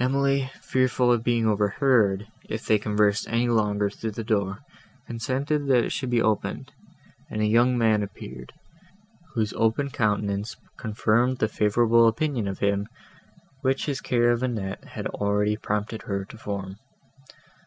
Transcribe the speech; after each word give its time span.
Emily, 0.00 0.50
fearful 0.62 1.12
of 1.12 1.22
being 1.22 1.46
overheard, 1.46 2.26
if 2.48 2.64
they 2.64 2.78
conversed 2.78 3.28
any 3.28 3.50
longer 3.50 3.90
through 3.90 4.12
the 4.12 4.24
door, 4.24 4.60
consented 5.06 5.66
that 5.66 5.84
it 5.84 5.92
should 5.92 6.08
be 6.08 6.22
opened, 6.22 6.72
and 7.28 7.42
a 7.42 7.46
young 7.46 7.76
man 7.76 8.02
appeared, 8.02 8.54
whose 9.34 9.52
open 9.52 9.90
countenance 9.90 10.56
confirmed 10.78 11.36
the 11.36 11.48
favourable 11.48 12.08
opinion 12.08 12.48
of 12.48 12.60
him, 12.60 12.88
which 13.60 13.84
his 13.84 14.00
care 14.00 14.30
of 14.30 14.42
Annette 14.42 14.84
had 14.86 15.06
already 15.08 15.54
prompted 15.58 16.00
her 16.04 16.24
to 16.24 16.38
form. 16.38 16.76